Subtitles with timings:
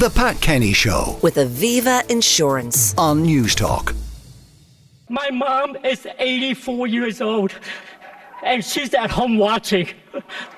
[0.00, 2.94] The Pat Kenny Show with Aviva Insurance.
[2.96, 3.94] on Newstalk.
[5.10, 7.52] My mom is 84 years old
[8.42, 9.90] and she's at home watching.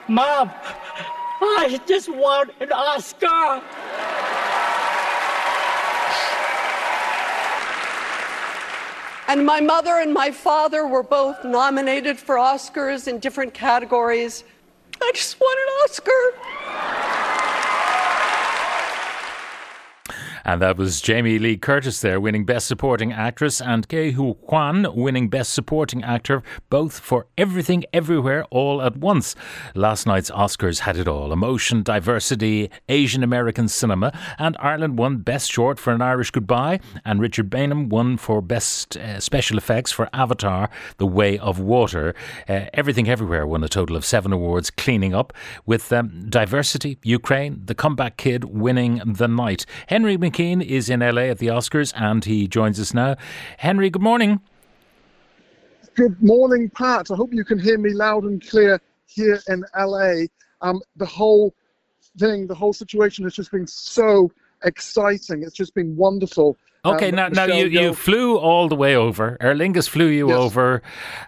[0.07, 0.49] Mom,
[1.41, 3.61] I just want an Oscar.
[9.27, 14.45] And my mother and my father were both nominated for Oscars in different categories.
[15.03, 16.62] I just want an Oscar.
[20.45, 24.87] And that was Jamie Lee Curtis there winning Best Supporting Actress and Ke Huy Quan
[24.95, 29.35] winning Best Supporting Actor, both for Everything Everywhere All at Once.
[29.75, 35.51] Last night's Oscars had it all emotion, diversity, Asian American cinema, and Ireland won Best
[35.51, 40.09] Short for An Irish Goodbye, and Richard Baneham won for Best uh, Special Effects for
[40.13, 42.15] Avatar The Way of Water.
[42.49, 45.33] Uh, Everything Everywhere won a total of seven awards, cleaning up
[45.67, 49.67] with um, diversity, Ukraine, The Comeback Kid winning the night.
[49.87, 53.17] Henry McKean is in LA at the Oscars and he joins us now.
[53.59, 54.41] Henry, good morning.
[55.95, 57.11] Good morning, Pat.
[57.11, 60.25] I hope you can hear me loud and clear here in LA.
[60.63, 61.55] Um, the whole
[62.19, 64.33] thing, the whole situation has just been so
[64.65, 65.43] exciting.
[65.43, 66.57] It's just been wonderful.
[66.85, 69.37] Okay, Um, now, now you, you flew all the way over.
[69.41, 70.37] Aer Lingus flew you Yes.
[70.37, 70.83] over,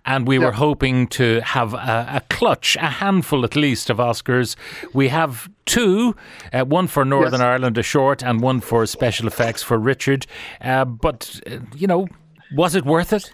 [0.04, 4.56] and we were hoping to have a, a clutch, a handful at least of Oscars.
[4.92, 6.16] We have two,
[6.52, 7.40] uh, one for Northern Yes.
[7.52, 10.26] Ireland, a short, and one for special effects for Richard.
[10.60, 12.08] Uh, but, uh, you know,
[12.56, 13.32] was it worth it?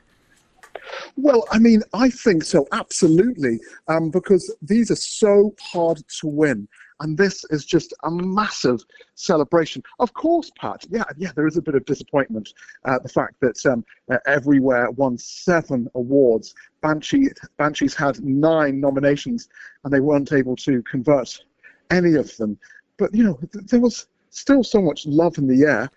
[1.16, 6.68] Well, I mean, I think so, absolutely, um, because these are so hard to win.
[7.00, 8.80] And this is just a massive
[9.14, 9.82] celebration.
[9.98, 12.52] Of course, Pat, yeah, yeah, there is a bit of disappointment.
[12.84, 16.54] Uh, the fact that um, uh, Everywhere won seven awards.
[16.82, 19.48] Banshee, Banshees had nine nominations,
[19.84, 21.42] and they weren't able to convert
[21.90, 22.58] any of them.
[22.98, 25.90] But, you know, th- there was still so much love in the air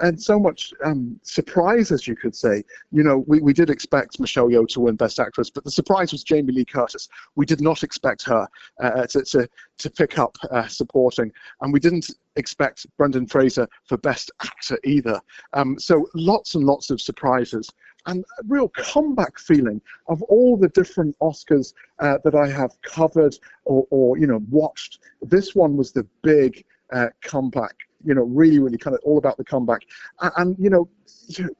[0.00, 2.62] and so much um, surprise, as you could say.
[2.92, 6.12] You know, we, we did expect Michelle Yeoh to win Best Actress, but the surprise
[6.12, 7.08] was Jamie Lee Curtis.
[7.34, 8.48] We did not expect her
[8.80, 9.48] uh, to, to,
[9.78, 15.20] to pick up uh, supporting, and we didn't expect Brendan Fraser for Best Actor either.
[15.52, 17.68] Um, so lots and lots of surprises.
[18.06, 23.36] And a real comeback feeling of all the different Oscars uh, that I have covered
[23.66, 25.00] or, or you know watched.
[25.20, 29.36] This one was the big uh, comeback you know, really, really kind of all about
[29.36, 29.82] the comeback.
[30.20, 30.88] And, and you know,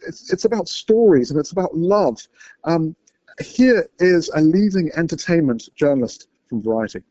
[0.06, 2.26] it's, it's about stories and it's about love.
[2.64, 2.96] Um,
[3.40, 7.02] here is a leading entertainment journalist from Variety.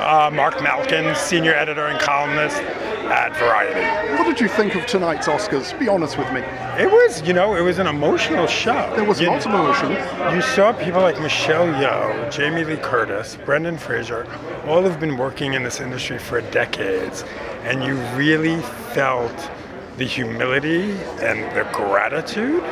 [0.00, 2.62] Uh, Mark Malkin, senior editor and columnist
[3.10, 4.16] at Variety.
[4.16, 5.78] What did you think of tonight's Oscars?
[5.78, 6.40] Be honest with me.
[6.78, 8.92] It was, you know, it was an emotional show.
[8.94, 9.92] There was you, lots of emotion.
[10.34, 14.26] You saw people like Michelle Yeoh, Jamie Lee Curtis, Brendan Fraser,
[14.66, 17.24] all have been working in this industry for decades,
[17.62, 18.60] and you really
[18.92, 19.50] felt
[19.96, 22.62] the humility and the gratitude.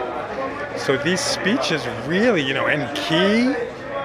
[0.79, 3.55] So these speeches really, you know, and Key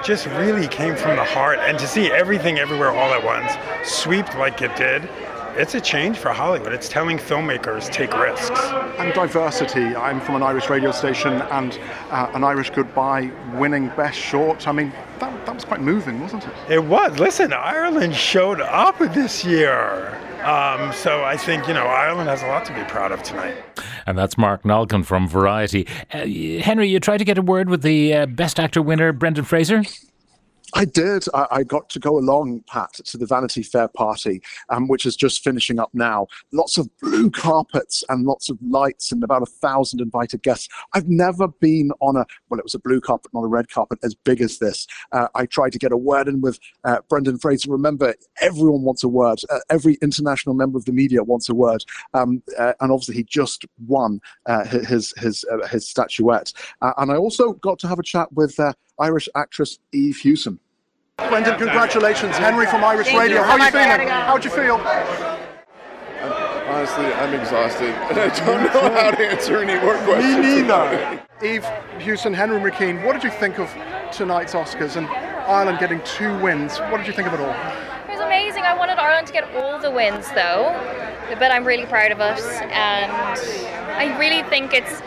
[0.02, 1.58] just really came from the heart.
[1.60, 3.52] And to see everything everywhere all at once,
[3.88, 5.08] swept like it did,
[5.56, 6.72] it's a change for Hollywood.
[6.72, 8.60] It's telling filmmakers take risks.
[8.98, 9.84] And diversity.
[9.96, 11.78] I'm from an Irish radio station and
[12.10, 14.66] uh, an Irish Goodbye winning Best Short.
[14.66, 16.52] I mean, that, that was quite moving, wasn't it?
[16.68, 17.18] It was.
[17.18, 20.18] Listen, Ireland showed up this year.
[20.42, 23.56] Um, so I think, you know, Ireland has a lot to be proud of tonight.
[24.06, 25.86] And that's Mark Malkin from Variety.
[26.12, 26.26] Uh,
[26.62, 29.82] Henry, you tried to get a word with the uh, Best Actor winner, Brendan Fraser?
[30.74, 31.24] I did.
[31.34, 35.16] I, I got to go along, Pat, to the Vanity Fair party, um, which is
[35.16, 36.26] just finishing up now.
[36.52, 40.68] Lots of blue carpets and lots of lights and about a thousand invited guests.
[40.94, 43.98] I've never been on a, well, it was a blue carpet, not a red carpet,
[44.02, 44.86] as big as this.
[45.12, 47.70] Uh, I tried to get a word in with uh, Brendan Fraser.
[47.70, 49.40] Remember, everyone wants a word.
[49.50, 51.84] Uh, every international member of the media wants a word.
[52.14, 56.52] Um, uh, and obviously, he just won uh, his, his, uh, his statuette.
[56.80, 58.58] And I also got to have a chat with
[58.98, 60.58] Irish actress Eve Hewson.
[61.16, 62.36] Brendan, congratulations.
[62.36, 63.42] Henry from Irish Radio.
[63.42, 64.08] How are you feeling?
[64.08, 64.76] How'd you feel?
[66.68, 70.36] Honestly, I'm exhausted and I don't know how to answer any more questions.
[70.38, 71.22] Me about neither.
[71.42, 71.66] Eve
[72.00, 73.68] Hewson, Henry McKean, what did you think of
[74.12, 76.78] tonight's Oscars and Ireland getting two wins?
[76.78, 77.50] What did you think of it all?
[77.50, 78.62] It was amazing.
[78.62, 80.72] I wanted Ireland to get all the wins though,
[81.38, 83.12] but I'm really proud of us, and
[83.92, 85.00] I really think it's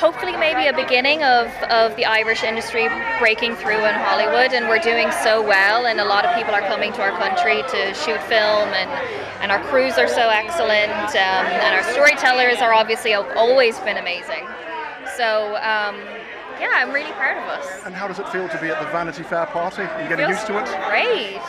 [0.00, 2.88] hopefully maybe a beginning of, of the Irish industry
[3.18, 6.62] breaking through in Hollywood, and we're doing so well, and a lot of people are
[6.62, 8.88] coming to our country to shoot film, and,
[9.44, 13.98] and our crews are so excellent, um, and our storytellers are obviously have always been
[13.98, 14.48] amazing.
[15.16, 15.56] So.
[15.56, 16.00] Um,
[16.58, 17.86] yeah, I'm really proud of us.
[17.86, 19.80] And how does it feel to be at the Vanity Fair party?
[19.80, 20.66] Are you getting Feels used to it?
[20.90, 21.40] Great.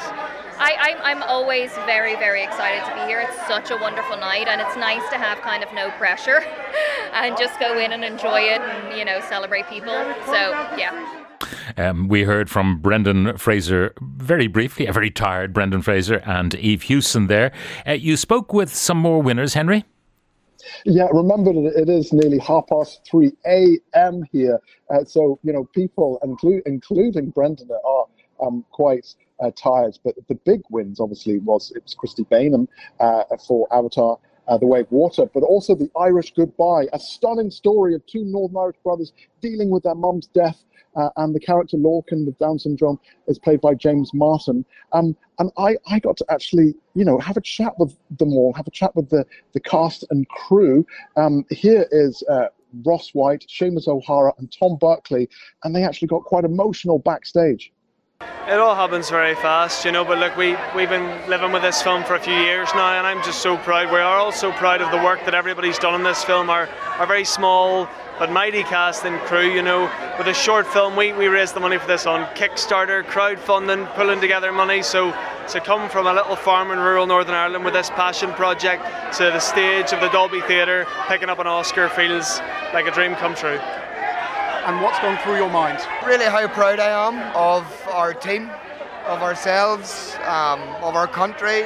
[0.55, 3.19] I, I'm, I'm always very, very excited to be here.
[3.19, 6.45] It's such a wonderful night, and it's nice to have kind of no pressure
[7.13, 9.93] and just go in and enjoy it and, you know, celebrate people.
[10.25, 11.25] So, yeah.
[11.77, 16.83] Um, we heard from Brendan Fraser very briefly, a very tired Brendan Fraser and Eve
[16.83, 17.51] Hewson there.
[17.87, 19.85] Uh, you spoke with some more winners, Henry?
[20.85, 24.23] Yeah, remember that it is nearly half past 3 a.m.
[24.31, 24.59] here.
[24.89, 28.05] Uh, so, you know, people, inclu- including Brendan, are
[28.41, 29.97] um, quite uh, tired.
[30.03, 32.67] But the big wins, obviously, was it was Christy Baneham
[32.99, 34.17] uh, for Avatar.
[34.51, 38.25] Uh, the Way of Water, but also The Irish Goodbye, a stunning story of two
[38.25, 40.65] Northern Irish brothers dealing with their mum's death
[40.97, 44.65] uh, and the character Lorcan with Down syndrome is played by James Martin.
[44.91, 48.51] Um, and I, I got to actually, you know, have a chat with them all,
[48.53, 50.85] have a chat with the, the cast and crew.
[51.15, 52.47] Um, here is uh,
[52.85, 55.29] Ross White, Seamus O'Hara, and Tom Berkeley,
[55.63, 57.71] and they actually got quite emotional backstage.
[58.47, 60.03] It all happens very fast, you know.
[60.03, 63.05] But look, we we've been living with this film for a few years now, and
[63.05, 63.91] I'm just so proud.
[63.91, 66.49] We are all so proud of the work that everybody's done in this film.
[66.49, 67.87] Our our very small
[68.21, 69.89] but mighty cast and crew, you know,
[70.19, 74.21] with a short film, we, we raised the money for this on Kickstarter, crowdfunding, pulling
[74.21, 74.83] together money.
[74.83, 75.11] So
[75.49, 78.83] to come from a little farm in rural Northern Ireland with this passion project
[79.17, 82.39] to the stage of the Dolby Theatre, picking up an Oscar feels
[82.75, 83.59] like a dream come true.
[84.65, 85.79] And what's going through your mind?
[86.05, 88.51] Really, how proud I am of our team,
[89.05, 91.63] of ourselves, um, of our country,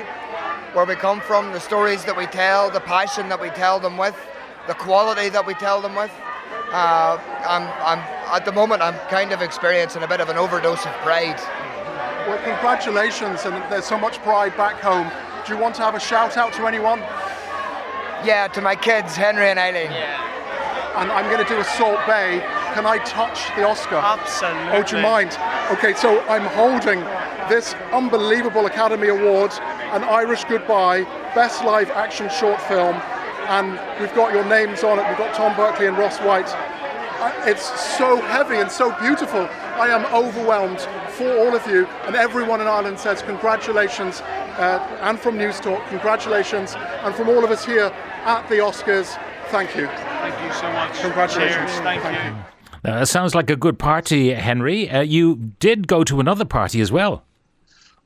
[0.74, 3.98] where we come from, the stories that we tell, the passion that we tell them
[3.98, 4.16] with,
[4.68, 6.12] the quality that we tell them with
[6.72, 8.00] uh, I'm, I'm
[8.34, 11.40] at the moment I'm kind of experiencing a bit of an overdose of pride.
[12.28, 15.10] Well, congratulations, and there's so much pride back home.
[15.46, 17.00] Do you want to have a shout out to anyone?
[18.26, 19.92] Yeah, to my kids, Henry and Eileen.
[19.92, 20.22] Yeah.
[20.98, 22.42] And I'm going to do a Salt Bae.
[22.76, 23.96] Can I touch the Oscar?
[23.96, 24.72] Absolutely.
[24.74, 25.38] Oh, do you mind?
[25.72, 27.00] Okay, so I'm holding
[27.50, 29.52] this unbelievable Academy Award,
[29.96, 33.02] an Irish Goodbye, Best Live Action Short Film
[33.48, 35.08] and we've got your names on it.
[35.08, 36.50] We've got Tom Berkeley and Ross White.
[37.48, 37.66] It's
[37.98, 39.48] so heavy and so beautiful.
[39.78, 40.82] I am overwhelmed
[41.12, 46.76] for all of you, and everyone in Ireland says congratulations, uh, and from Newstalk, congratulations,
[46.76, 47.92] and from all of us here
[48.26, 49.20] at the Oscars,
[49.50, 49.88] thank you.
[49.88, 51.00] Thank you so much.
[51.00, 51.72] Congratulations.
[51.72, 51.80] Cheers.
[51.82, 52.38] Thank, thank you.
[52.38, 52.55] you.
[52.86, 54.88] Now, that sounds like a good party, Henry.
[54.88, 57.24] Uh, you did go to another party as well.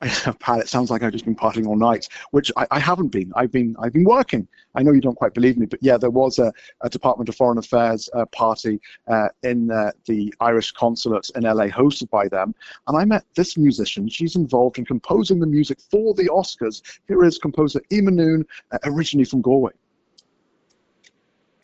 [0.00, 3.30] Pat, it sounds like I've just been partying all night, which I, I, haven't been.
[3.36, 4.48] I've been I've been working.
[4.74, 6.50] I know you don't quite believe me, but yeah, there was a,
[6.80, 11.66] a Department of Foreign Affairs uh, party uh, in uh, the Irish consulate in LA,
[11.66, 12.54] hosted by them,
[12.86, 14.08] and I met this musician.
[14.08, 16.80] She's involved in composing the music for the Oscars.
[17.06, 19.72] Here is composer Eímear Noone, uh, originally from Galway.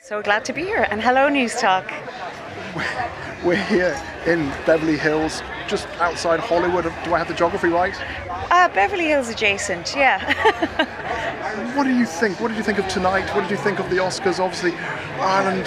[0.03, 1.91] So glad to be here, and hello, Newstalk.
[3.45, 6.85] We're here in Beverly Hills, just outside Hollywood.
[7.05, 7.95] Do I have the geography right?
[8.51, 10.21] Uh, Beverly Hills adjacent, yeah.
[11.77, 12.41] what do you think?
[12.41, 13.29] What did you think of tonight?
[13.35, 14.41] What did you think of the Oscars?
[14.41, 14.73] Obviously,
[15.21, 15.67] Ireland,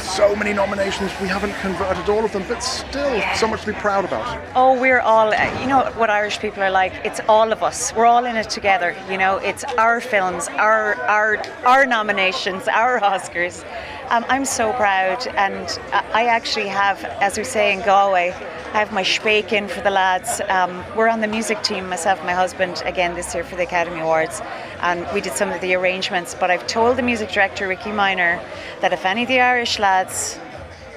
[0.00, 1.12] so many nominations.
[1.20, 3.34] We haven't converted all of them, but still yeah.
[3.34, 4.40] so much to be proud about.
[4.54, 6.92] Oh, we're all, uh, you know what Irish people are like?
[7.04, 7.92] It's all of us.
[7.94, 8.96] We're all in it together.
[9.10, 13.64] You know, it's our films, our, our, our nominations, our Oscars.
[14.10, 18.90] Um, I'm so proud, and I actually have, as we say in Galway, I have
[18.90, 20.40] my shpake in for the lads.
[20.48, 23.64] Um, we're on the music team, myself and my husband, again this year for the
[23.64, 24.40] Academy Awards,
[24.80, 26.34] and we did some of the arrangements.
[26.34, 28.40] But I've told the music director, Rickey Minor,
[28.80, 30.38] that if any of the Irish lads,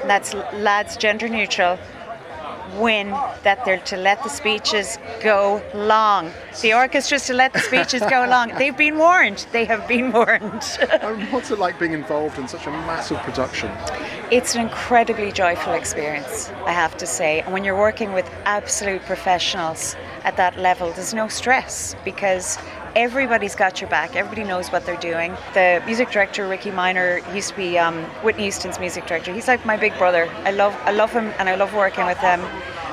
[0.03, 1.77] that's lads gender neutral,
[2.79, 3.09] win
[3.43, 6.31] that they're to let the speeches go long.
[6.61, 8.53] The orchestra's to let the speeches go long.
[8.57, 9.45] They've been warned.
[9.51, 10.63] They have been warned.
[11.31, 13.71] what's it like being involved in such a massive production?
[14.31, 17.41] It's an incredibly joyful experience, I have to say.
[17.41, 22.57] And when you're working with absolute professionals at that level, there's no stress because
[22.95, 24.15] everybody's got your back.
[24.15, 25.35] Everybody knows what they're doing.
[25.53, 29.33] The music director Rickey Minor used to be um, Whitney Houston's music director.
[29.33, 30.29] He's like my big brother.
[30.43, 32.41] I love I love him and I love working with him.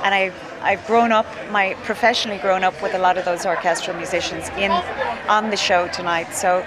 [0.05, 3.97] And I I've grown up, my professionally grown up with a lot of those orchestral
[3.97, 4.71] musicians in
[5.29, 6.33] on the show tonight.
[6.33, 6.67] So.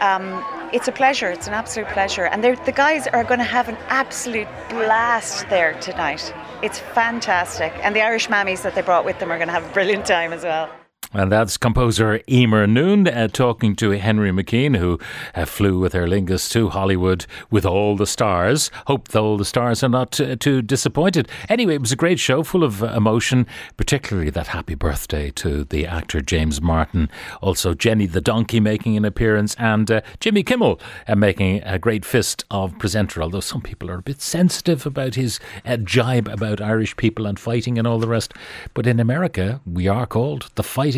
[0.00, 1.30] Um, it's a pleasure.
[1.30, 5.72] It's an absolute pleasure, and the guys are going to have an absolute blast there
[5.80, 6.32] tonight.
[6.62, 9.64] It's fantastic, and the Irish mammies that they brought with them are going to have
[9.64, 10.70] a brilliant time as well.
[11.14, 14.98] And that's composer Eímear Noone uh, talking to Henry McKean, who
[15.34, 18.70] uh, flew with Aer Lingus to Hollywood with all the stars.
[18.88, 21.26] Hope all the stars are not uh, too disappointed.
[21.48, 23.46] Anyway, it was a great show, full of uh, emotion,
[23.78, 27.08] particularly that happy birthday to the actor James Martin.
[27.40, 32.04] Also, Jenny the Donkey making an appearance, and uh, Jimmy Kimmel uh, making a great
[32.04, 35.40] fist of presenter, although some people are a bit sensitive about his
[35.84, 38.34] jibe about Irish people and fighting and all the rest.
[38.74, 40.97] But in America, we are called the fighting